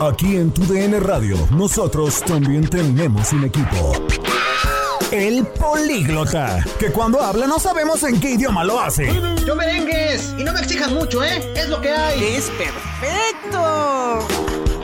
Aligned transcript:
Aquí 0.00 0.36
en 0.36 0.50
tu 0.50 0.64
DN 0.64 0.98
Radio, 0.98 1.36
nosotros 1.50 2.22
también 2.22 2.66
tenemos 2.66 3.34
un 3.34 3.44
equipo. 3.44 3.92
El 5.10 5.44
políglota, 5.44 6.64
que 6.78 6.90
cuando 6.90 7.20
habla 7.20 7.46
no 7.46 7.58
sabemos 7.58 8.02
en 8.04 8.18
qué 8.18 8.30
idioma 8.30 8.64
lo 8.64 8.80
hace. 8.80 9.12
Yo 9.44 9.54
merengues, 9.54 10.34
y 10.38 10.42
no 10.42 10.54
me 10.54 10.60
exijas 10.60 10.90
mucho, 10.90 11.22
¿eh? 11.22 11.52
Es 11.54 11.68
lo 11.68 11.82
que 11.82 11.90
hay. 11.90 12.24
Es 12.24 12.50
perfecto. 12.50 14.26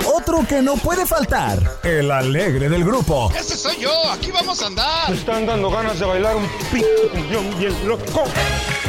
Otro 0.05 0.47
que 0.47 0.61
no 0.61 0.77
puede 0.77 1.07
faltar, 1.07 1.79
el 1.83 2.11
alegre 2.11 2.69
del 2.69 2.85
grupo. 2.85 3.33
Ese 3.35 3.57
soy 3.57 3.79
yo, 3.79 4.11
aquí 4.13 4.31
vamos 4.31 4.61
a 4.61 4.67
andar. 4.67 5.09
Me 5.09 5.17
están 5.17 5.47
dando 5.47 5.71
ganas 5.71 5.99
de 5.99 6.05
bailar 6.05 6.37
un 6.37 6.47
p 6.71 6.85
bien 7.59 7.89
loco. 7.89 8.25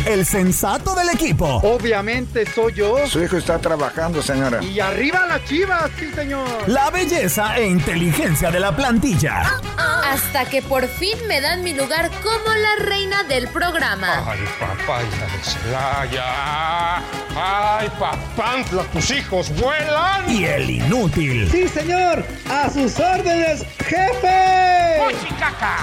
El 0.07 0.25
sensato 0.25 0.95
del 0.95 1.09
equipo. 1.09 1.45
Obviamente 1.63 2.45
soy 2.49 2.73
yo. 2.75 3.05
Su 3.07 3.21
hijo 3.21 3.35
está 3.35 3.59
trabajando, 3.59 4.21
señora. 4.21 4.63
Y 4.63 4.79
arriba 4.79 5.25
las 5.25 5.43
chivas, 5.43 5.91
sí, 5.99 6.09
señor. 6.15 6.47
La 6.65 6.89
belleza 6.89 7.57
e 7.57 7.67
inteligencia 7.67 8.49
de 8.49 8.61
la 8.61 8.73
plantilla. 8.73 9.59
Hasta 9.77 10.45
que 10.45 10.61
por 10.61 10.87
fin 10.87 11.17
me 11.27 11.41
dan 11.41 11.61
mi 11.61 11.73
lugar 11.73 12.09
como 12.23 12.55
la 12.55 12.85
reina 12.85 13.23
del 13.25 13.49
programa. 13.49 14.23
Ay, 14.25 14.39
papá, 14.57 15.01
hija 15.03 15.25
de 15.25 15.43
Celaya. 15.43 16.95
Ay, 17.35 17.91
papantla, 17.99 18.83
tus 18.83 19.11
hijos 19.11 19.51
vuelan. 19.59 20.31
Y 20.31 20.45
el 20.45 20.69
inútil. 20.69 21.51
Sí, 21.51 21.67
señor. 21.67 22.23
A 22.49 22.69
sus 22.69 22.97
órdenes, 22.97 23.65
jefe. 23.85 24.66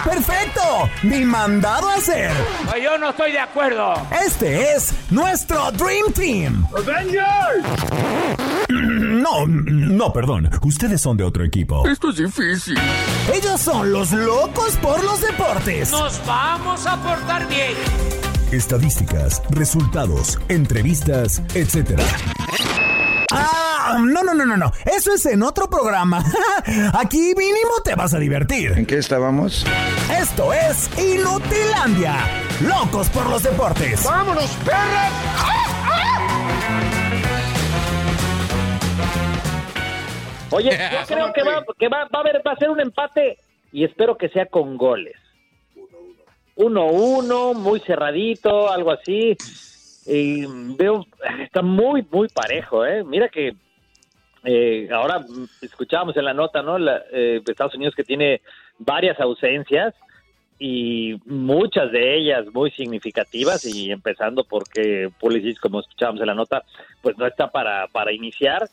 Perfecto. 0.05 0.91
Ni 1.03 1.25
mandado 1.25 1.89
a 1.89 1.95
hacer. 1.95 2.31
Yo 2.83 2.99
no 2.99 3.11
estoy 3.11 3.33
de 3.33 3.41
acuerdo. 3.41 3.95
Este 4.25 4.75
es 4.75 4.95
nuestro 5.11 5.71
Dream 5.73 6.13
Team. 6.13 6.67
No, 8.69 9.47
no, 9.47 10.13
perdón. 10.13 10.51
Ustedes 10.63 11.01
son 11.01 11.17
de 11.17 11.25
otro 11.25 11.45
equipo. 11.45 11.87
Esto 11.89 12.11
es 12.11 12.17
difícil. 12.17 12.79
Ellos 13.33 13.61
son 13.61 13.93
los 13.93 14.13
locos 14.13 14.77
por 14.77 15.03
los 15.05 15.21
deportes. 15.21 15.91
Nos 15.91 16.25
vamos 16.27 16.87
a 16.87 16.97
portar 17.03 17.49
bien. 17.49 17.73
Estadísticas, 18.53 19.43
resultados, 19.51 20.39
entrevistas, 20.49 21.43
etc. 21.55 22.01
No, 23.99 24.23
no, 24.23 24.35
no, 24.35 24.45
no, 24.45 24.57
no. 24.57 24.73
Eso 24.85 25.13
es 25.13 25.25
en 25.27 25.43
otro 25.43 25.69
programa. 25.69 26.25
Aquí 26.95 27.35
mínimo 27.37 27.81
te 27.85 27.95
vas 27.95 28.13
a 28.15 28.19
divertir. 28.19 28.73
¿En 28.73 28.87
qué 28.87 28.99
estábamos? 28.99 29.65
Esto 30.11 30.53
es 30.53 30.91
Inutilandia. 30.99 32.17
Locos 32.61 33.09
por 33.11 33.29
los 33.31 33.43
deportes. 33.43 34.05
¡Vámonos, 34.05 34.51
perras! 34.65 35.13
Oye, 40.51 40.71
yo 40.93 41.07
creo 41.07 41.33
que, 41.33 41.43
va, 41.43 41.65
que 41.79 41.89
va, 41.89 42.05
va 42.05 42.19
a 42.19 42.21
haber, 42.21 42.43
va 42.47 42.53
a 42.53 42.57
ser 42.57 42.71
un 42.71 42.81
empate 42.81 43.39
y 43.73 43.85
espero 43.85 44.17
que 44.17 44.29
sea 44.29 44.47
con 44.47 44.77
goles. 44.77 45.17
1-1, 46.57 47.55
muy 47.55 47.81
cerradito, 47.81 48.71
algo 48.71 48.93
así. 48.93 49.37
Y 50.07 50.45
veo, 50.77 51.07
está 51.43 51.63
muy, 51.63 52.07
muy 52.11 52.29
parejo, 52.29 52.85
¿eh? 52.85 53.03
Mira 53.05 53.29
que 53.29 53.57
eh, 54.45 54.89
ahora 54.93 55.25
escuchábamos 55.63 56.17
en 56.17 56.25
la 56.25 56.35
nota, 56.35 56.63
¿no? 56.63 56.79
La, 56.79 57.03
eh, 57.13 57.41
Estados 57.47 57.75
Unidos 57.75 57.95
que 57.95 58.05
tiene 58.05 58.43
varias 58.79 59.19
ausencias 59.21 59.95
y 60.59 61.21
muchas 61.25 61.91
de 61.91 62.17
ellas 62.17 62.47
muy 62.53 62.71
significativas 62.71 63.65
y 63.65 63.91
empezando 63.91 64.45
porque 64.45 65.11
Pulisic, 65.19 65.59
como 65.59 65.81
escuchábamos 65.81 66.21
en 66.21 66.29
la 66.29 66.35
nota, 66.35 66.63
pues 67.03 67.17
no 67.19 67.27
está 67.27 67.51
para, 67.51 67.89
para 67.89 68.13
iniciar, 68.13 68.69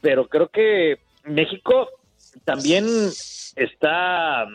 pero 0.00 0.28
creo 0.28 0.48
que 0.48 0.98
México 1.24 1.88
también 2.44 2.86
está 3.56 4.46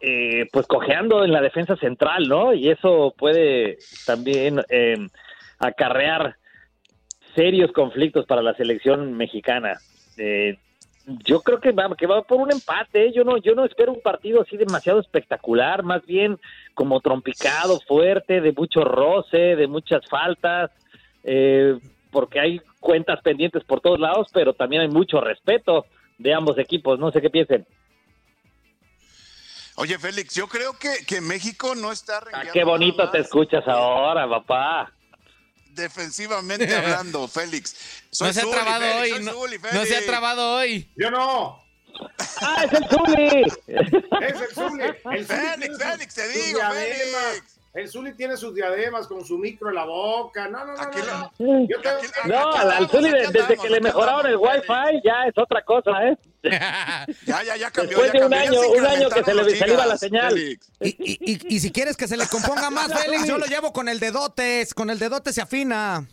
eh, 0.00 0.46
pues 0.52 0.66
cojeando 0.66 1.24
en 1.24 1.32
la 1.32 1.40
defensa 1.40 1.76
central, 1.76 2.28
¿no? 2.28 2.52
Y 2.52 2.68
eso 2.68 3.14
puede 3.16 3.78
también 4.04 4.60
eh, 4.68 5.06
acarrear 5.58 6.36
serios 7.34 7.72
conflictos 7.72 8.26
para 8.26 8.42
la 8.42 8.54
selección 8.54 9.14
mexicana. 9.14 9.78
Eh, 10.16 10.58
yo 11.06 11.42
creo 11.42 11.60
que 11.60 11.72
va, 11.72 11.94
que 11.96 12.06
va 12.06 12.22
por 12.22 12.40
un 12.40 12.50
empate. 12.50 13.06
¿eh? 13.06 13.12
Yo 13.14 13.24
no, 13.24 13.36
yo 13.38 13.54
no 13.54 13.64
espero 13.64 13.92
un 13.92 14.00
partido 14.00 14.42
así 14.42 14.56
demasiado 14.56 15.00
espectacular, 15.00 15.82
más 15.82 16.04
bien 16.06 16.38
como 16.74 17.00
trompicado, 17.00 17.80
fuerte, 17.86 18.40
de 18.40 18.52
mucho 18.52 18.84
roce, 18.84 19.56
de 19.56 19.66
muchas 19.66 20.06
faltas, 20.08 20.70
eh, 21.22 21.78
porque 22.10 22.40
hay 22.40 22.60
cuentas 22.80 23.20
pendientes 23.22 23.64
por 23.64 23.80
todos 23.80 24.00
lados, 24.00 24.28
pero 24.32 24.54
también 24.54 24.82
hay 24.82 24.88
mucho 24.88 25.20
respeto 25.20 25.86
de 26.18 26.32
ambos 26.32 26.58
equipos. 26.58 26.98
No 26.98 27.10
sé 27.10 27.20
qué 27.20 27.30
piensen. 27.30 27.66
Oye, 29.76 29.98
Félix, 29.98 30.34
yo 30.34 30.46
creo 30.46 30.78
que, 30.78 31.04
que 31.06 31.20
México 31.20 31.74
no 31.74 31.90
está 31.90 32.22
Ah, 32.32 32.44
qué 32.52 32.62
bonito 32.62 33.10
te 33.10 33.18
escuchas 33.18 33.66
ahora, 33.66 34.28
papá. 34.28 34.92
Defensivamente 35.74 36.74
hablando, 36.76 37.28
Félix. 37.28 37.74
No 38.20 38.32
se 38.32 38.40
ha 38.40 38.50
trabado 38.50 38.84
Félix, 38.84 39.16
hoy. 39.18 39.24
No, 39.24 39.32
Zuli, 39.32 39.58
no 39.72 39.84
se 39.84 39.96
ha 39.96 40.06
trabado 40.06 40.56
hoy. 40.56 40.90
Yo 40.96 41.10
no. 41.10 41.64
¡Ah, 42.40 42.64
es 42.64 42.72
el 42.72 42.88
Zuli! 42.88 43.42
Es 43.66 44.40
el 44.40 44.54
Zuli. 44.54 44.82
El 44.82 45.26
Félix, 45.26 45.78
Félix, 45.78 46.14
te 46.14 46.28
digo. 46.28 46.60
Félix. 46.72 47.53
El 47.74 47.88
Zuli 47.88 48.14
tiene 48.14 48.36
sus 48.36 48.54
diademas 48.54 49.08
con 49.08 49.24
su 49.24 49.36
micro 49.36 49.68
en 49.68 49.74
la 49.74 49.84
boca. 49.84 50.46
No, 50.48 50.64
no, 50.64 50.74
no. 50.76 50.80
Aquí 50.80 50.98
no, 51.00 51.32
no. 51.38 51.66
Yo 51.68 51.80
tengo- 51.80 51.96
aquí- 51.98 52.28
No, 52.28 52.52
al, 52.52 52.88
Zuli, 52.88 53.10
desde 53.10 53.56
que 53.56 53.68
le 53.68 53.80
mejoraron 53.80 54.26
el 54.26 54.36
Wi-Fi, 54.36 55.00
ya 55.04 55.24
es 55.26 55.36
otra 55.36 55.62
cosa, 55.64 55.90
¿eh? 56.08 56.16
Ya, 57.26 57.42
ya, 57.42 57.56
ya 57.56 57.70
cambió. 57.72 57.98
Después 57.98 58.12
ya 58.12 58.20
de 58.20 58.24
un 58.26 58.30
cambió, 58.32 58.60
año, 58.62 58.70
un 58.78 58.86
año 58.86 59.08
que 59.10 59.24
se 59.24 59.34
le, 59.34 59.72
iba 59.72 59.86
la 59.86 59.98
señal. 59.98 60.38
Y, 60.38 60.58
y- 60.82 60.96
y- 61.32 61.56
y 61.56 61.60
si 61.60 61.72
quieres 61.72 61.96
que 61.96 62.06
se 62.06 62.16
le 62.16 62.26
componga 62.28 62.70
más, 62.70 62.92
Félix, 63.02 63.26
yo 63.26 63.38
lo 63.38 63.46
llevo 63.46 63.72
con 63.72 63.88
el 63.88 63.98
dedote. 63.98 64.66
Con 64.76 64.90
el 64.90 64.98
dedote 65.00 65.32
se 65.32 65.40
afina. 65.42 66.06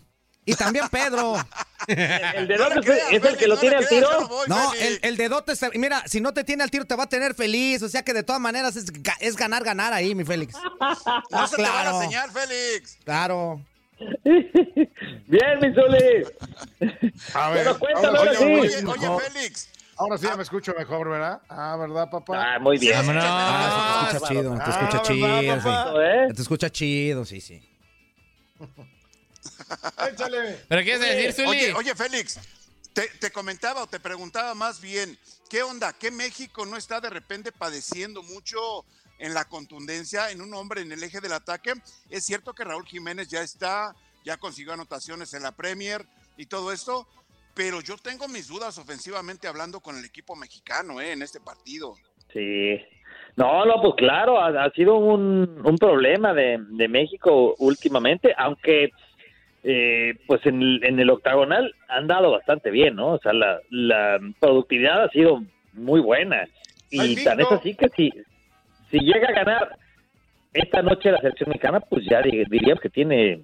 Y 0.45 0.55
también 0.55 0.87
Pedro. 0.89 1.35
El 1.87 2.47
de 2.47 2.57
No 2.57 2.63
dónde 2.65 2.75
le 2.79 2.85
creas, 2.85 3.11
es 3.11 3.23
el 3.25 3.37
que 3.37 3.47
lo 3.47 3.55
no 3.55 3.61
tiene 3.61 3.75
al 3.77 3.87
tiro. 3.87 4.07
no 4.21 4.27
voy, 4.27 4.47
No, 4.47 4.73
el, 4.75 4.99
el 5.01 5.17
dedote, 5.17 5.55
se- 5.55 5.71
mira, 5.79 6.03
si 6.07 6.21
no 6.21 6.31
te 6.33 6.43
tiene 6.43 6.61
al 6.63 6.69
tiro 6.69 6.85
te 6.85 6.95
va 6.95 7.03
a 7.05 7.09
tener 7.09 7.33
feliz. 7.33 7.81
O 7.81 7.89
sea 7.89 8.03
que 8.03 8.13
de 8.13 8.21
todas 8.23 8.39
maneras 8.41 8.75
es, 8.75 8.91
ga- 8.93 9.17
es 9.19 9.35
ganar, 9.35 9.63
ganar 9.63 9.91
ahí, 9.93 10.13
mi 10.13 10.23
Félix. 10.23 10.53
No 11.31 11.47
se 11.47 11.55
te 11.55 11.61
va 11.63 11.69
claro. 11.71 11.97
la 11.97 12.03
señal, 12.05 12.29
Félix. 12.31 12.97
Claro. 13.03 13.61
Bien, 14.23 15.59
mi 15.61 15.73
Zuli. 15.73 16.25
A 17.33 17.49
ver, 17.49 17.63
Pero 17.63 17.79
cuéntame 17.79 18.07
ahora 18.17 18.19
ahora 18.19 18.35
sí. 18.35 18.43
Oye, 18.45 18.85
oye, 18.85 19.07
Félix. 19.29 19.69
Ahora 19.97 20.17
sí 20.17 20.25
ya 20.25 20.35
me 20.37 20.43
escucho 20.43 20.73
mejor, 20.77 21.09
¿verdad? 21.09 21.41
Ah, 21.49 21.75
¿verdad, 21.79 22.09
papá? 22.09 22.55
Ah, 22.55 22.59
muy 22.59 22.77
bien. 22.79 22.95
Vámonos. 22.97 23.23
Ah, 23.27 24.09
se 24.11 24.17
te 24.19 24.23
escucha 24.25 24.33
chido, 24.33 24.55
te 24.55 24.61
Ah, 24.61 24.69
escucha 24.69 24.97
¿verdad, 24.97 25.03
chido. 25.93 26.01
¿Eh? 26.01 26.27
Se 26.29 26.33
te 26.33 26.41
escucha 26.41 26.69
chido, 26.71 27.25
sí, 27.25 27.41
sí. 27.41 27.61
Échale. 30.11 30.59
¿Pero 30.67 30.81
qué 30.81 30.85
quieres 30.85 31.01
decir, 31.01 31.33
Zuli? 31.33 31.47
Oye, 31.47 31.73
oye, 31.73 31.95
Félix, 31.95 32.39
te, 32.93 33.07
te 33.19 33.31
comentaba 33.31 33.83
o 33.83 33.87
te 33.87 33.99
preguntaba 33.99 34.53
más 34.53 34.81
bien, 34.81 35.17
¿qué 35.49 35.63
onda? 35.63 35.93
¿Qué 35.93 36.11
México 36.11 36.65
no 36.65 36.77
está 36.77 36.99
de 36.99 37.09
repente 37.09 37.51
padeciendo 37.51 38.23
mucho 38.23 38.85
en 39.19 39.33
la 39.33 39.45
contundencia 39.45 40.31
en 40.31 40.41
un 40.41 40.53
hombre 40.53 40.81
en 40.81 40.91
el 40.91 41.03
eje 41.03 41.21
del 41.21 41.33
ataque? 41.33 41.73
Es 42.09 42.25
cierto 42.25 42.53
que 42.53 42.63
Raúl 42.63 42.85
Jiménez 42.85 43.29
ya 43.29 43.41
está, 43.41 43.95
ya 44.25 44.37
consiguió 44.37 44.73
anotaciones 44.73 45.33
en 45.33 45.43
la 45.43 45.51
Premier 45.51 46.05
y 46.37 46.45
todo 46.45 46.71
esto, 46.71 47.07
pero 47.53 47.81
yo 47.81 47.97
tengo 47.97 48.27
mis 48.27 48.47
dudas 48.47 48.77
ofensivamente 48.77 49.47
hablando 49.47 49.79
con 49.79 49.97
el 49.97 50.05
equipo 50.05 50.35
mexicano 50.35 51.01
¿eh? 51.01 51.11
en 51.11 51.21
este 51.21 51.39
partido. 51.39 51.95
Sí. 52.33 52.79
No, 53.35 53.65
no, 53.65 53.81
pues 53.81 53.93
claro, 53.95 54.39
ha, 54.39 54.47
ha 54.63 54.71
sido 54.71 54.95
un, 54.95 55.61
un 55.63 55.77
problema 55.77 56.33
de, 56.33 56.57
de 56.59 56.87
México 56.87 57.55
últimamente, 57.59 58.33
aunque 58.37 58.91
eh, 59.63 60.15
pues 60.27 60.45
en 60.45 60.61
el, 60.61 60.83
en 60.83 60.99
el 60.99 61.09
octagonal 61.09 61.73
han 61.87 62.07
dado 62.07 62.31
bastante 62.31 62.71
bien, 62.71 62.95
¿no? 62.95 63.13
O 63.13 63.19
sea, 63.19 63.33
la, 63.33 63.59
la 63.69 64.19
productividad 64.39 65.03
ha 65.03 65.09
sido 65.09 65.43
muy 65.73 65.99
buena. 66.01 66.47
Y 66.89 67.23
tan 67.23 67.39
es 67.39 67.47
así 67.51 67.75
que 67.75 67.87
si, 67.95 68.11
si 68.89 68.99
llega 68.99 69.29
a 69.29 69.33
ganar 69.33 69.77
esta 70.53 70.81
noche 70.81 71.11
la 71.11 71.19
selección 71.19 71.49
mexicana, 71.49 71.79
pues 71.79 72.03
ya 72.09 72.21
di- 72.21 72.43
diríamos 72.49 72.81
que 72.81 72.89
tiene 72.89 73.43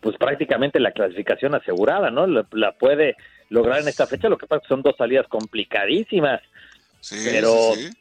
pues 0.00 0.16
prácticamente 0.16 0.80
la 0.80 0.90
clasificación 0.90 1.54
asegurada, 1.54 2.10
¿no? 2.10 2.26
La, 2.26 2.44
la 2.52 2.72
puede 2.72 3.14
lograr 3.50 3.82
en 3.82 3.88
esta 3.88 4.08
fecha. 4.08 4.28
Lo 4.28 4.36
que 4.36 4.46
pasa 4.48 4.58
es 4.58 4.62
que 4.68 4.74
son 4.74 4.82
dos 4.82 4.96
salidas 4.96 5.28
complicadísimas. 5.28 6.40
Sí, 6.98 7.20
pero 7.24 7.74
sí, 7.74 7.82
sí. 7.82 7.92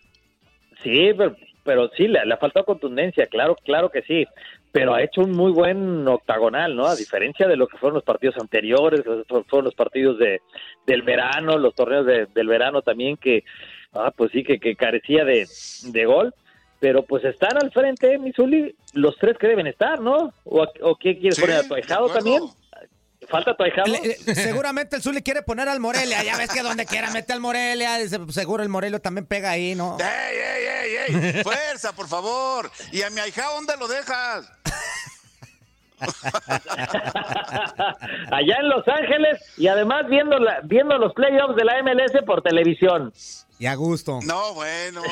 sí, 0.84 1.14
pero, 1.16 1.36
pero 1.64 1.90
sí, 1.96 2.08
le, 2.08 2.26
le 2.26 2.34
ha 2.34 2.38
faltado 2.38 2.66
contundencia, 2.66 3.28
claro, 3.28 3.56
claro 3.64 3.90
que 3.90 4.02
sí. 4.02 4.26
Pero 4.72 4.94
ha 4.94 5.04
hecho 5.04 5.22
un 5.22 5.32
muy 5.32 5.52
buen 5.52 6.08
octagonal, 6.08 6.76
¿no? 6.76 6.86
A 6.86 6.96
diferencia 6.96 7.48
de 7.48 7.58
lo 7.58 7.68
que 7.68 7.78
fueron 7.78 7.96
los 7.96 8.04
partidos 8.04 8.38
anteriores, 8.38 9.02
fueron 9.48 9.66
los 9.66 9.76
partidos 9.76 10.18
de 10.18 10.42
del 10.88 11.02
verano, 11.02 11.58
los 11.58 11.76
torneos 11.76 12.06
de- 12.06 12.26
del 12.28 12.48
verano 12.48 12.82
también, 12.82 13.18
que, 13.18 13.44
ah, 13.94 14.12
pues 14.16 14.32
sí, 14.32 14.44
que, 14.44 14.60
que 14.60 14.76
carecía 14.76 15.26
de, 15.26 15.48
de 15.84 16.06
gol. 16.06 16.34
Pero 16.80 17.04
pues 17.04 17.24
están 17.26 17.58
al 17.62 17.72
frente, 17.72 18.18
Misuli, 18.18 18.74
los 18.94 19.16
tres 19.18 19.38
que 19.38 19.48
deben 19.48 19.68
estar, 19.68 20.00
¿no? 20.00 20.34
¿O, 20.46 20.66
o 20.82 20.96
qué 20.96 21.18
quieres 21.20 21.36
Sí, 21.36 21.42
poner 21.42 21.58
a 21.58 21.68
Toejado 21.68 22.06
acuerdo. 22.06 22.14
también? 22.14 22.44
¿Falta? 23.32 23.56
Le- 23.86 24.18
le- 24.26 24.36
seguramente 24.36 24.96
el 24.98 25.02
Zuli 25.02 25.22
quiere 25.24 25.42
poner 25.42 25.70
al 25.70 25.80
Morelia. 25.80 26.22
Ya 26.24 26.38
ves 26.38 26.50
que 26.52 26.62
donde 26.62 26.86
quiera 26.86 27.10
mete 27.12 27.32
al 27.34 27.40
Morelia. 27.40 27.98
dice, 27.98 28.20
pues, 28.20 28.36
Seguro 28.36 28.62
el 28.64 28.70
Morelia 28.70 29.00
también 29.00 29.26
pega 29.26 29.52
ahí, 29.52 29.74
¿no? 29.76 29.98
¡Ey, 30.00 30.38
ey, 30.38 30.66
ey, 31.16 31.16
ey! 31.38 31.44
¡Fuerza, 31.44 31.94
por 31.94 32.08
favor! 32.08 32.70
¿Y 32.92 33.02
a 33.04 33.10
mi 33.10 33.20
ahijado 33.22 33.56
dónde 33.56 33.76
lo 33.78 33.88
dejas? 33.88 34.52
Allá 38.32 38.56
en 38.60 38.70
Los 38.70 38.88
Ángeles 38.88 39.40
y 39.58 39.68
además 39.68 40.08
viendo, 40.08 40.40
la, 40.40 40.60
viendo 40.64 40.98
los 40.98 41.14
playoffs 41.14 41.56
de 41.56 41.64
la 41.66 41.82
MLS 41.84 42.24
por 42.26 42.42
televisión. 42.42 43.14
Y 43.60 43.68
a 43.68 43.76
gusto. 43.76 44.20
No, 44.24 44.54
bueno. 44.56 45.04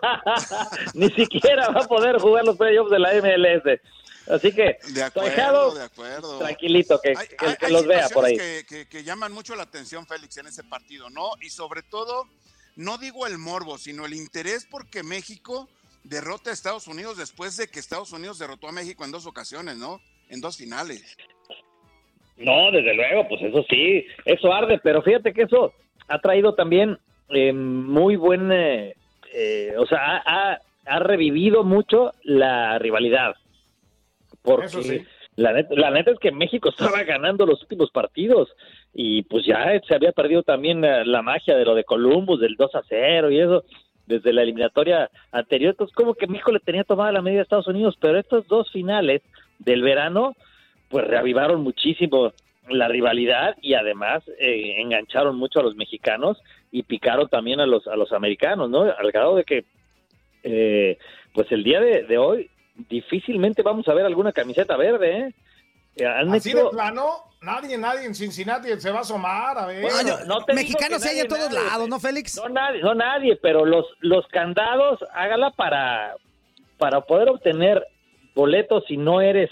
Ni 0.94 1.10
siquiera 1.10 1.70
va 1.70 1.80
a 1.80 1.88
poder 1.88 2.18
jugar 2.20 2.44
los 2.44 2.56
playoffs 2.56 2.90
de 2.90 2.98
la 3.00 3.10
MLS. 3.14 3.80
Así 4.30 4.52
que, 4.52 4.78
De 4.92 5.02
acuerdo, 5.02 5.74
de 5.74 5.82
acuerdo. 5.84 6.38
tranquilito, 6.38 7.00
que, 7.02 7.10
Hay, 7.16 7.26
que- 7.28 7.36
hay- 7.38 7.56
que 7.56 7.66
hay 7.66 7.72
los 7.72 7.86
vea 7.86 8.08
por 8.10 8.24
ahí. 8.24 8.36
Que, 8.36 8.64
que- 8.68 8.86
que 8.88 9.02
llaman 9.04 9.32
mucho 9.32 9.54
la 9.56 9.62
atención, 9.62 10.06
Félix, 10.06 10.36
en 10.36 10.46
ese 10.46 10.64
partido, 10.64 11.08
¿no? 11.10 11.30
Y 11.40 11.50
sobre 11.50 11.82
todo, 11.82 12.24
no 12.76 12.98
digo 12.98 13.26
el 13.26 13.38
morbo, 13.38 13.78
sino 13.78 14.04
el 14.06 14.14
interés 14.14 14.66
porque 14.70 15.02
México 15.02 15.68
derrota 16.04 16.50
a 16.50 16.52
Estados 16.52 16.86
Unidos 16.86 17.16
después 17.16 17.56
de 17.56 17.68
que 17.68 17.80
Estados 17.80 18.12
Unidos 18.12 18.38
derrotó 18.38 18.68
a 18.68 18.72
México 18.72 19.04
en 19.04 19.10
dos 19.12 19.26
ocasiones, 19.26 19.76
¿no? 19.76 20.00
En 20.28 20.40
dos 20.40 20.56
finales. 20.56 21.16
No, 22.36 22.70
desde 22.70 22.94
luego, 22.94 23.26
pues 23.28 23.42
eso 23.42 23.64
sí, 23.68 24.06
eso 24.24 24.52
arde, 24.52 24.78
pero 24.82 25.02
fíjate 25.02 25.32
que 25.32 25.42
eso 25.42 25.72
ha 26.06 26.20
traído 26.20 26.54
también 26.54 26.98
eh, 27.30 27.52
muy 27.52 28.16
buen, 28.16 28.50
eh, 28.52 28.94
eh, 29.34 29.74
o 29.76 29.86
sea, 29.86 29.98
ha, 29.98 30.22
ha- 30.52 30.58
ha 30.86 30.98
revivido 31.00 31.64
mucho 31.64 32.14
la 32.22 32.78
rivalidad. 32.78 33.34
Porque 34.42 34.68
sí. 34.68 35.04
la, 35.36 35.52
neta, 35.52 35.74
la 35.74 35.90
neta 35.90 36.10
es 36.10 36.18
que 36.18 36.32
México 36.32 36.68
estaba 36.70 37.02
ganando 37.04 37.46
los 37.46 37.62
últimos 37.62 37.90
partidos 37.90 38.48
y 38.94 39.22
pues 39.22 39.44
ya 39.46 39.80
se 39.86 39.94
había 39.94 40.12
perdido 40.12 40.42
también 40.42 40.80
la, 40.80 41.04
la 41.04 41.22
magia 41.22 41.56
de 41.56 41.64
lo 41.64 41.74
de 41.74 41.84
Columbus, 41.84 42.40
del 42.40 42.56
2 42.56 42.74
a 42.74 42.82
0 42.88 43.30
y 43.30 43.40
eso 43.40 43.64
desde 44.06 44.32
la 44.32 44.42
eliminatoria 44.42 45.10
anterior. 45.30 45.70
Entonces, 45.70 45.94
como 45.94 46.14
que 46.14 46.26
México 46.26 46.50
le 46.50 46.60
tenía 46.60 46.84
tomada 46.84 47.12
la 47.12 47.22
medida 47.22 47.40
a 47.40 47.42
Estados 47.42 47.66
Unidos, 47.68 47.96
pero 48.00 48.18
estos 48.18 48.46
dos 48.48 48.70
finales 48.72 49.22
del 49.58 49.82
verano 49.82 50.34
pues 50.88 51.06
reavivaron 51.06 51.62
muchísimo 51.62 52.32
la 52.70 52.88
rivalidad 52.88 53.56
y 53.60 53.74
además 53.74 54.22
eh, 54.38 54.76
engancharon 54.78 55.36
mucho 55.36 55.60
a 55.60 55.62
los 55.62 55.76
mexicanos 55.76 56.38
y 56.70 56.82
picaron 56.82 57.28
también 57.28 57.60
a 57.60 57.66
los 57.66 57.86
a 57.86 57.96
los 57.96 58.12
americanos, 58.12 58.70
¿no? 58.70 58.82
Al 58.82 59.12
grado 59.12 59.36
de 59.36 59.44
que 59.44 59.64
eh, 60.42 60.98
pues 61.34 61.50
el 61.52 61.64
día 61.64 61.80
de, 61.80 62.04
de 62.04 62.18
hoy 62.18 62.50
difícilmente 62.88 63.62
vamos 63.62 63.88
a 63.88 63.94
ver 63.94 64.06
alguna 64.06 64.32
camiseta 64.32 64.76
verde, 64.76 65.18
¿eh? 65.18 65.34
Eh, 65.96 66.06
Han 66.06 66.32
Así 66.32 66.52
de 66.52 66.64
plano, 66.70 67.24
nadie, 67.42 67.76
nadie 67.76 68.06
en 68.06 68.14
Cincinnati 68.14 68.68
se 68.78 68.90
va 68.92 68.98
a 68.98 69.00
asomar, 69.02 69.58
a 69.58 69.66
ver. 69.66 69.82
Bueno, 69.82 70.14
no 70.26 70.44
te 70.44 70.54
Mexicanos 70.54 71.04
hay 71.04 71.18
en 71.20 71.28
todos 71.28 71.50
nadie. 71.50 71.68
lados, 71.68 71.88
¿no, 71.88 71.98
Félix? 71.98 72.36
No 72.36 72.48
nadie, 72.48 72.80
no 72.82 72.94
nadie, 72.94 73.36
pero 73.36 73.64
los 73.64 73.84
los 74.00 74.26
candados 74.28 75.00
hágala 75.12 75.50
para 75.50 76.14
para 76.78 77.00
poder 77.00 77.28
obtener 77.30 77.84
boletos 78.34 78.84
si 78.86 78.96
no 78.96 79.20
eres 79.20 79.50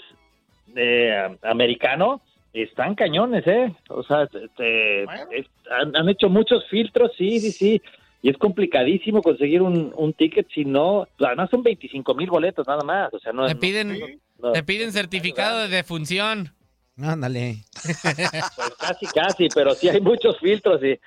eh, 0.75 1.37
americano 1.43 2.21
están 2.53 2.95
cañones, 2.95 3.45
eh. 3.45 3.75
O 3.89 4.01
sea, 4.03 4.23
es- 4.23 5.45
han, 5.69 5.95
han 5.95 6.07
hecho 6.09 6.29
muchos 6.29 6.65
filtros, 6.69 7.11
sí, 7.17 7.39
sí, 7.41 7.51
sí. 7.51 7.81
Y 8.21 8.29
es 8.29 8.37
complicadísimo 8.37 9.21
conseguir 9.21 9.61
un, 9.61 9.93
un 9.95 10.13
ticket 10.13 10.47
si 10.53 10.65
no, 10.65 11.07
además 11.19 11.49
son 11.51 11.61
25 11.63 12.15
mil 12.15 12.29
boletos 12.29 12.67
nada 12.67 12.83
más, 12.83 13.13
o 13.13 13.19
sea, 13.19 13.31
no 13.31 13.45
Te 13.47 13.55
piden, 13.55 14.19
no- 14.39 14.51
te 14.51 14.63
piden 14.63 14.91
certificado 14.91 15.59
de 15.59 15.67
defunción. 15.69 16.53
Ándale. 16.99 17.57
pues 17.83 18.73
casi, 18.79 19.05
casi, 19.05 19.47
pero 19.53 19.75
sí 19.75 19.87
hay 19.87 20.01
muchos 20.01 20.39
filtros 20.39 20.81
y, 20.83 20.99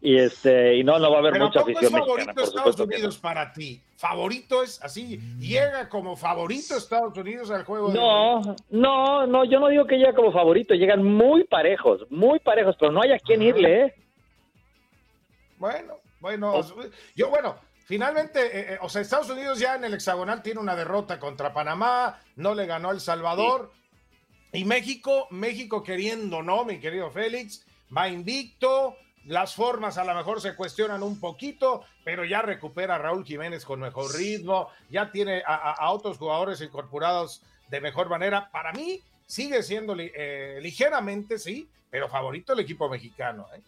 y 0.00 0.16
este, 0.18 0.76
y 0.76 0.84
no, 0.84 0.98
no 0.98 1.10
va 1.10 1.16
a 1.16 1.20
haber 1.20 1.32
Pero 1.32 1.44
¿a 1.44 1.48
mucha 1.48 1.60
poco 1.60 1.70
es 1.72 1.76
afición 1.76 2.00
favorito 2.00 2.16
mexicana, 2.16 2.34
por 2.34 2.44
Estados 2.44 2.78
no. 2.78 2.84
Unidos 2.84 3.18
para 3.18 3.52
ti? 3.52 3.80
¿Favorito 3.96 4.62
es 4.62 4.82
así? 4.82 5.18
¿Llega 5.38 5.88
como 5.90 6.16
favorito 6.16 6.76
Estados 6.76 7.16
Unidos 7.18 7.50
al 7.50 7.64
juego? 7.64 7.88
de- 7.88 7.94
No, 7.98 8.40
no, 8.70 9.26
no, 9.26 9.44
yo 9.44 9.60
no 9.60 9.68
digo 9.68 9.86
que 9.86 9.96
llega 9.98 10.14
como 10.14 10.32
favorito, 10.32 10.72
llegan 10.74 11.04
muy 11.04 11.44
parejos, 11.44 12.06
muy 12.10 12.38
parejos, 12.38 12.74
pero 12.80 12.90
no 12.90 13.02
hay 13.02 13.12
a 13.12 13.18
quién 13.18 13.42
irle, 13.42 13.82
¿eh? 13.84 13.94
Bueno, 15.58 15.94
bueno, 16.24 16.52
yo 17.14 17.28
bueno, 17.28 17.56
finalmente, 17.84 18.40
eh, 18.46 18.72
eh, 18.74 18.78
o 18.80 18.88
sea, 18.88 19.02
Estados 19.02 19.28
Unidos 19.28 19.58
ya 19.58 19.74
en 19.74 19.84
el 19.84 19.92
hexagonal 19.92 20.42
tiene 20.42 20.58
una 20.58 20.74
derrota 20.74 21.20
contra 21.20 21.52
Panamá, 21.52 22.18
no 22.36 22.54
le 22.54 22.64
ganó 22.64 22.90
El 22.92 23.00
Salvador. 23.00 23.70
Y 24.52 24.64
México, 24.64 25.26
México 25.30 25.82
queriendo, 25.82 26.42
¿no? 26.42 26.64
Mi 26.64 26.78
querido 26.80 27.10
Félix, 27.10 27.66
va 27.94 28.08
invicto. 28.08 28.96
Las 29.26 29.54
formas 29.54 29.98
a 29.98 30.04
lo 30.04 30.14
mejor 30.14 30.40
se 30.40 30.54
cuestionan 30.54 31.02
un 31.02 31.20
poquito, 31.20 31.82
pero 32.04 32.24
ya 32.24 32.40
recupera 32.40 32.94
a 32.94 32.98
Raúl 32.98 33.24
Jiménez 33.26 33.64
con 33.66 33.80
mejor 33.80 34.14
ritmo, 34.14 34.68
ya 34.88 35.10
tiene 35.12 35.42
a, 35.46 35.72
a- 35.72 35.90
otros 35.90 36.16
jugadores 36.16 36.60
incorporados 36.62 37.42
de 37.68 37.80
mejor 37.82 38.08
manera. 38.08 38.48
Para 38.50 38.72
mí 38.72 39.00
sigue 39.26 39.62
siendo 39.62 39.94
eh, 39.98 40.58
ligeramente, 40.62 41.38
sí, 41.38 41.68
pero 41.90 42.08
favorito 42.08 42.52
el 42.54 42.60
equipo 42.60 42.88
mexicano. 42.88 43.46
¿eh? 43.54 43.60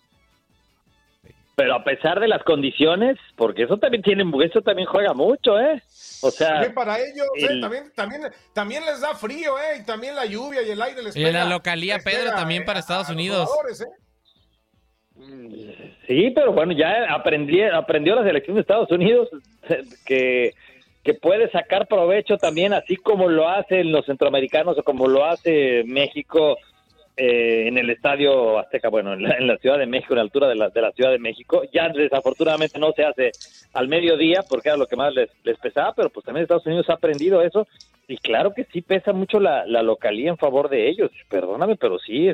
Pero 1.56 1.74
a 1.74 1.82
pesar 1.82 2.20
de 2.20 2.28
las 2.28 2.42
condiciones, 2.42 3.16
porque 3.34 3.62
eso 3.62 3.78
también 3.78 4.02
tiene, 4.02 4.24
eso 4.44 4.60
también 4.60 4.86
juega 4.86 5.14
mucho, 5.14 5.58
¿eh? 5.58 5.82
O 6.20 6.30
sea, 6.30 6.50
También 6.50 6.74
para 6.74 7.00
ellos, 7.00 7.26
¿eh? 7.34 7.60
también, 7.62 7.84
también, 7.94 8.22
también 8.52 8.84
les 8.84 9.00
da 9.00 9.14
frío, 9.14 9.58
¿eh? 9.58 9.78
Y 9.80 9.86
también 9.86 10.14
la 10.14 10.26
lluvia 10.26 10.60
y 10.60 10.70
el 10.70 10.82
aire 10.82 11.02
les 11.02 11.16
Y 11.16 11.24
en 11.24 11.32
la 11.32 11.46
localía 11.46 11.98
Pedro 12.04 12.24
pega, 12.24 12.36
también 12.36 12.62
eh, 12.62 12.66
para 12.66 12.80
Estados 12.80 13.08
Unidos. 13.08 13.48
¿eh? 13.80 13.84
Sí, 16.06 16.30
pero 16.34 16.52
bueno, 16.52 16.74
ya 16.74 17.10
aprendí, 17.10 17.62
aprendió 17.62 18.16
la 18.16 18.24
selección 18.24 18.56
de 18.56 18.60
Estados 18.60 18.90
Unidos 18.90 19.30
que, 20.04 20.52
que 21.02 21.14
puede 21.14 21.50
sacar 21.50 21.88
provecho 21.88 22.36
también, 22.36 22.74
así 22.74 22.96
como 22.96 23.30
lo 23.30 23.48
hacen 23.48 23.92
los 23.92 24.04
centroamericanos 24.04 24.76
o 24.76 24.82
como 24.82 25.08
lo 25.08 25.24
hace 25.24 25.84
México 25.86 26.58
eh, 27.16 27.66
en 27.68 27.78
el 27.78 27.88
Estadio 27.90 28.58
Azteca, 28.58 28.88
bueno, 28.90 29.14
en 29.14 29.46
la, 29.46 29.56
Ciudad 29.58 29.78
de 29.78 29.86
México, 29.86 30.12
en 30.12 30.16
la 30.18 30.22
altura 30.22 30.48
de 30.48 30.54
la, 30.54 30.68
de 30.68 30.82
la 30.82 30.92
Ciudad 30.92 31.10
de 31.10 31.18
México. 31.18 31.62
Ya 31.72 31.88
desafortunadamente 31.88 32.78
no 32.78 32.92
se 32.92 33.04
hace 33.04 33.32
al 33.72 33.88
mediodía 33.88 34.42
porque 34.48 34.68
era 34.68 34.76
lo 34.76 34.86
que 34.86 34.96
más 34.96 35.14
les, 35.14 35.30
les 35.44 35.58
pesaba, 35.58 35.94
pero 35.94 36.10
pues 36.10 36.24
también 36.26 36.42
Estados 36.42 36.66
Unidos 36.66 36.88
ha 36.90 36.94
aprendido 36.94 37.40
eso 37.42 37.66
y 38.08 38.18
claro 38.18 38.52
que 38.54 38.64
sí 38.72 38.82
pesa 38.82 39.12
mucho 39.12 39.40
la, 39.40 39.66
la 39.66 39.82
localía 39.82 40.30
en 40.30 40.36
favor 40.36 40.68
de 40.68 40.88
ellos. 40.88 41.10
Perdóname, 41.28 41.76
pero 41.76 41.98
sí 41.98 42.28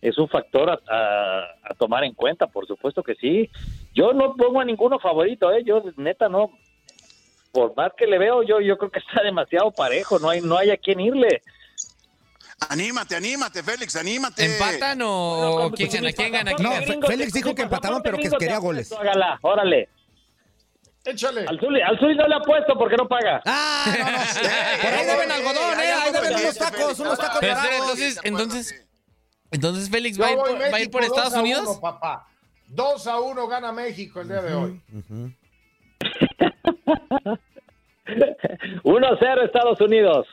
es, 0.00 0.16
un 0.18 0.28
factor 0.28 0.70
a, 0.70 0.78
a- 0.88 1.54
a 1.62 1.74
tomar 1.74 2.04
en 2.04 2.14
cuenta, 2.14 2.46
por 2.46 2.66
supuesto 2.66 3.02
que 3.02 3.14
sí. 3.16 3.50
Yo 3.92 4.12
no 4.12 4.34
pongo 4.36 4.60
a 4.60 4.64
ninguno 4.64 4.98
favorito, 4.98 5.50
¿eh? 5.52 5.62
yo 5.64 5.82
neta 5.96 6.28
no. 6.28 6.52
Por 7.52 7.74
más 7.76 7.92
que 7.94 8.06
le 8.06 8.18
veo, 8.18 8.42
yo 8.42 8.60
yo 8.60 8.76
creo 8.78 8.90
que 8.90 8.98
está 9.00 9.22
demasiado 9.22 9.70
parejo, 9.72 10.18
no 10.18 10.30
hay 10.30 10.40
no 10.40 10.56
hay 10.56 10.70
a 10.70 10.76
quién 10.76 11.00
irle. 11.00 11.42
Anímate, 12.68 13.14
anímate, 13.14 13.62
Félix, 13.62 13.94
anímate. 13.96 14.44
¿Empatan 14.44 15.00
o, 15.02 15.70
quién 15.74 15.90
gana? 15.90 16.12
¿Quién 16.12 16.32
gana? 16.32 16.52
¿Quién 16.54 17.00
No, 17.00 17.06
Félix 17.06 17.32
dijo 17.32 17.54
que 17.54 17.62
empataban, 17.62 18.02
pero 18.02 18.18
que 18.18 18.30
quería 18.30 18.58
goles. 18.58 18.90
Hágala, 18.92 19.38
órale. 19.42 19.88
Échale. 21.04 21.46
Al 21.46 21.58
Zuli, 21.58 21.80
al 21.80 21.98
Zuli 21.98 22.16
no 22.16 22.26
le 22.26 22.34
ha 22.34 22.40
puesto 22.40 22.76
porque 22.76 22.96
no 22.96 23.08
paga. 23.08 23.40
Ah, 23.46 23.84
no, 23.86 24.04
no. 24.10 24.18
Por 24.82 24.92
ahí 24.92 25.06
deben 25.06 25.30
algodón, 25.30 25.80
¿eh? 25.80 25.92
Ahí 25.92 26.12
deben 26.12 26.34
unos 26.34 26.58
tacos, 26.58 26.98
unos 26.98 27.18
tacos 27.18 27.42
entonces, 27.42 28.20
entonces, 28.24 28.86
entonces 29.50 29.88
Félix 29.88 30.20
va 30.20 30.26
a 30.26 30.32
ir 30.32 30.36
por, 30.36 30.60
va 30.60 30.76
a 30.76 30.80
ir 30.80 30.90
por 30.90 31.00
México, 31.00 31.16
Estados 31.16 31.32
2 31.32 31.34
a 31.34 31.40
Unidos. 31.40 31.68
1, 31.68 31.80
papá. 31.80 32.26
2 32.66 33.06
a 33.06 33.20
1 33.20 33.48
gana 33.48 33.72
México 33.72 34.20
el 34.20 34.28
día 34.28 34.42
de 34.42 34.54
hoy. 34.54 34.82
1-0 38.84 39.44
Estados 39.44 39.80
Unidos. 39.80 40.26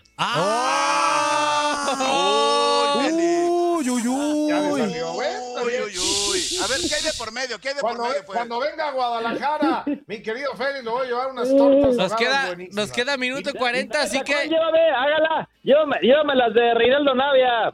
Uy, 3.78 3.90
uy, 3.90 4.08
uy. 4.08 4.48
Ya 4.50 4.60
me 4.62 4.72
salió, 4.80 5.14
güey. 5.14 5.28
Uy, 5.66 5.74
uy, 5.86 5.98
uy. 5.98 6.42
A 6.64 6.68
ver, 6.68 6.78
¿qué 6.88 6.96
hay 6.96 7.04
de 7.04 7.14
por 7.18 7.32
medio? 7.32 7.60
¿Qué 7.60 7.70
hay 7.70 7.76
de 7.76 7.82
Cuando, 7.82 8.04
por 8.04 8.10
medio? 8.12 8.26
pues? 8.26 8.36
cuando 8.38 8.60
venga 8.60 8.88
a 8.88 8.92
Guadalajara, 8.92 9.84
mi 10.08 10.22
querido 10.22 10.54
Félix, 10.56 10.84
le 10.84 10.90
voy 10.90 11.06
a 11.06 11.10
llevar 11.10 11.32
unas 11.32 11.50
tortas 11.50 11.96
Nos 11.96 12.14
queda, 12.16 12.46
buenísimas. 12.48 12.76
nos 12.88 12.92
queda 12.96 13.18
minuto 13.18 13.50
y 13.50 13.54
40, 13.54 14.02
así 14.02 14.22
que 14.22 14.34
Llévame, 14.48 14.80
hágala. 14.90 15.50
Llévame, 15.64 15.98
llévame 16.02 16.36
las 16.36 16.54
de 16.54 16.74
Reinaldo 16.74 17.16
Navia. 17.16 17.74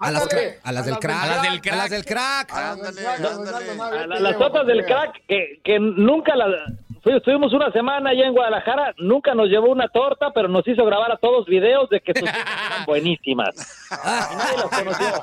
A 0.00 0.12
las, 0.12 0.28
a 0.62 0.72
las 0.72 0.86
del 0.86 0.98
crack. 0.98 1.22
A 1.24 1.26
las 1.26 1.42
del 1.42 1.60
crack. 1.60 1.72
A 1.72 1.76
las 1.76 1.90
del 1.90 2.04
crack. 2.04 2.52
Ándale, 2.52 3.06
A 4.16 4.20
las 4.20 4.36
fotos 4.36 4.66
del 4.66 4.84
crack 4.84 5.26
que, 5.26 5.60
que 5.64 5.78
nunca 5.80 6.36
las 6.36 6.48
estuvimos 7.04 7.52
una 7.52 7.70
semana 7.72 8.10
allá 8.10 8.26
en 8.26 8.32
Guadalajara 8.32 8.94
nunca 8.98 9.34
nos 9.34 9.48
llevó 9.48 9.70
una 9.70 9.88
torta 9.88 10.30
pero 10.34 10.48
nos 10.48 10.66
hizo 10.66 10.84
grabar 10.84 11.12
a 11.12 11.16
todos 11.16 11.46
videos 11.46 11.88
de 11.90 12.00
que 12.00 12.12
sus 12.18 12.28
eran 12.28 12.84
buenísimas 12.86 13.50
y 13.90 14.36
nadie 14.36 14.56
las 14.56 14.68
conoció 14.68 15.22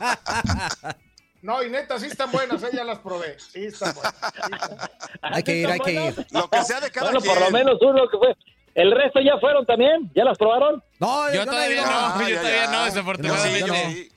No, 1.41 1.62
y 1.63 1.70
neta, 1.70 2.00
sí 2.00 2.08
están 2.08 2.32
buenas, 2.32 2.63
eh, 2.63 2.70
ya 2.74 2.84
las 2.84 2.98
probé. 3.00 3.38
Sí 3.39 3.65
están 3.65 3.94
buenas. 3.94 4.15
sí 4.15 4.51
están- 4.51 4.89
Hay 5.22 5.44
que 5.44 5.55
ir, 5.58 5.67
hay 5.70 5.79
que 5.79 5.94
ir. 5.94 6.25
Lo 6.32 6.50
que 6.50 6.63
sea 6.63 6.79
de 6.79 6.89
cada 6.89 7.12
bueno 7.12 7.24
por 7.24 7.39
lo 7.39 7.51
menos 7.51 7.77
uno 7.82 8.10
que 8.10 8.17
fue 8.17 8.36
el 8.74 8.91
resto 8.91 9.20
ya 9.22 9.38
fueron 9.39 9.63
también 9.65 10.12
ya 10.15 10.24
las 10.25 10.38
probaron 10.39 10.84
No, 11.00 11.32
Yo 11.32 11.46
no 11.46 11.51
todavía 11.51 11.77
ido. 11.77 11.86
no, 11.86 11.91
Ah, 11.91 12.17
yo 12.22 12.29
ya, 12.29 12.39
todavía 12.41 12.65
ya. 12.65 12.72
no, 12.72 12.86
desafortunadamente. 12.86 13.67
no. 13.67 13.75
sí. 13.75 14.10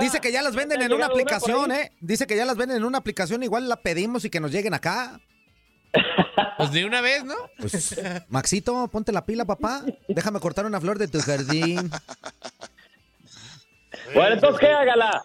Dice, 0.00 0.20
que 0.20 0.32
ya 0.32 0.42
las 0.42 0.54
venden 0.54 0.80
¿Ya 0.80 0.86
en 0.86 0.92
una 0.92 1.06
aplicación? 1.06 1.72
¿eh? 1.72 1.92
Dice 2.00 2.26
que 2.26 2.36
ya 2.36 2.44
las 2.44 2.56
venden 2.58 2.76
en 2.78 2.84
una 2.84 2.98
aplicación, 2.98 3.42
igual 3.42 3.68
la 3.70 3.76
pedimos 3.76 4.22
y 4.26 4.28
que 4.30 4.38
nos 4.40 4.50
lleguen 4.52 4.74
acá. 4.74 5.18
Pues 6.56 6.72
de 6.72 6.84
una 6.84 7.00
vez, 7.00 7.24
¿no? 7.24 7.34
Pues, 7.58 8.00
Maxito, 8.28 8.88
ponte 8.88 9.12
la 9.12 9.24
pila, 9.26 9.44
papá. 9.44 9.82
Déjame 10.08 10.40
cortar 10.40 10.64
una 10.66 10.80
flor 10.80 10.98
de 10.98 11.08
tu 11.08 11.20
jardín. 11.20 11.90
bueno 14.14 14.34
entonces 14.34 14.60
qué 14.60 14.68
hágala 14.68 15.22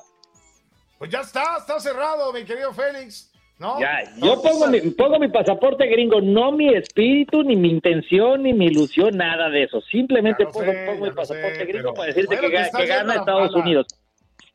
Pues 0.97 1.11
ya 1.11 1.21
está, 1.21 1.57
está 1.59 1.79
cerrado, 1.79 2.31
mi 2.33 2.43
querido 2.43 2.73
Félix. 2.73 3.31
¿No? 3.59 3.79
ya 3.79 4.03
yo 4.17 4.39
pongo 4.39 4.67
mi, 4.67 4.79
pongo 4.91 5.17
mi 5.17 5.29
pasaporte 5.29 5.87
gringo 5.87 6.21
no 6.21 6.51
mi 6.51 6.75
espíritu 6.75 7.41
ni 7.41 7.55
mi 7.55 7.71
intención 7.71 8.43
ni 8.43 8.53
mi 8.53 8.67
ilusión 8.67 9.17
nada 9.17 9.49
de 9.49 9.63
eso 9.63 9.81
simplemente 9.81 10.45
pongo, 10.45 10.59
sé, 10.59 10.85
pongo 10.85 10.93
ya 10.93 11.01
mi 11.05 11.09
sé, 11.09 11.15
pasaporte 11.15 11.65
gringo 11.65 11.81
pero- 11.81 11.93
para 11.95 12.05
decirte 12.07 12.35
bueno, 12.35 12.49
que, 12.77 12.85
gana 12.85 13.15
Estados. 13.15 13.55
Unidos 13.55 13.87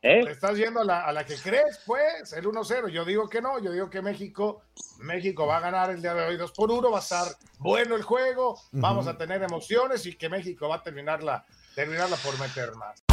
¿Eh? 0.02 0.25
Estás 0.28 0.56
yendo 0.56 0.80
a 0.80 0.85
la, 0.85 1.04
a 1.04 1.12
la 1.12 1.25
que 1.25 1.37
crees, 1.37 1.80
pues, 1.87 2.32
el 2.32 2.44
1-0. 2.44 2.88
Yo 2.88 3.04
digo 3.04 3.28
que 3.28 3.40
no, 3.40 3.61
yo 3.61 3.71
digo 3.71 3.88
que 3.88 4.02
México, 4.02 4.62
México 4.99 5.47
va 5.47 5.59
a 5.59 5.61
ganar 5.61 5.90
el 5.90 6.02
día 6.02 6.12
de 6.12 6.25
hoy 6.25 6.37
2 6.37 6.50
por 6.52 6.73
1, 6.73 6.90
va 6.90 6.99
a 6.99 7.02
estar 7.02 7.28
bueno 7.59 7.94
el 7.94 8.02
juego, 8.02 8.61
vamos 8.73 9.06
a 9.06 9.16
tener 9.16 9.42
emociones 9.44 10.04
y 10.06 10.16
que 10.16 10.28
México 10.28 10.68
va 10.68 10.76
a 10.76 10.82
terminarla, 10.82 11.44
terminarla 11.76 12.16
por 12.16 12.37
meter 12.40 12.75
más. 12.75 13.12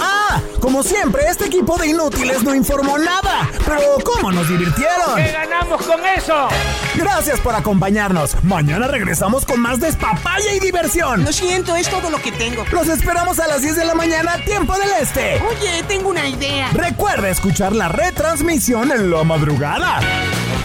Ah, 0.00 0.40
como 0.60 0.82
siempre, 0.82 1.22
este 1.28 1.46
equipo 1.46 1.76
de 1.78 1.88
inútiles 1.88 2.42
no 2.42 2.54
informó 2.54 2.98
nada. 2.98 3.48
Pero 3.64 3.80
¿cómo 4.04 4.32
nos 4.32 4.48
divirtieron? 4.48 5.16
¿Qué 5.16 5.32
ganamos 5.32 5.82
con 5.82 6.04
eso? 6.04 6.48
Gracias 6.94 7.40
por 7.40 7.54
acompañarnos. 7.54 8.42
Mañana 8.44 8.88
regresamos 8.88 9.44
con 9.44 9.60
más 9.60 9.80
despapaya 9.80 10.54
y 10.54 10.60
diversión. 10.60 11.24
Lo 11.24 11.32
siento, 11.32 11.76
es 11.76 11.88
todo 11.88 12.10
lo 12.10 12.18
que 12.18 12.32
tengo. 12.32 12.64
Los 12.72 12.88
esperamos 12.88 13.38
a 13.38 13.46
las 13.46 13.62
10 13.62 13.76
de 13.76 13.84
la 13.84 13.94
mañana, 13.94 14.36
tiempo 14.44 14.74
del 14.74 14.90
este. 15.00 15.40
Oye, 15.42 15.82
tengo 15.86 16.10
una 16.10 16.28
idea. 16.28 16.70
Recuerda 16.72 17.28
escuchar 17.28 17.74
la 17.74 17.88
retransmisión 17.88 18.90
en 18.92 19.10
la 19.10 19.24
madrugada. 19.24 20.00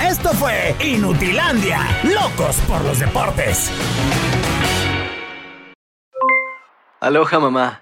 Esto 0.08 0.30
fue 0.34 0.76
Inutilandia, 0.84 1.80
locos 2.04 2.56
por 2.68 2.84
los 2.84 3.00
deportes. 3.00 3.70
Aloha 7.00 7.40
mamá, 7.40 7.82